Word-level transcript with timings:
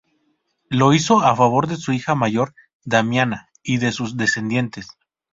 Lo 0.71 0.93
hizo 0.95 1.21
a 1.21 1.35
favor 1.35 1.67
de 1.67 1.75
su 1.77 1.93
hija 1.93 2.15
mayor 2.15 2.55
Damiana 2.83 3.49
y 3.61 3.77
de 3.77 3.91
sus 3.91 4.17
descendientes. 4.17 4.87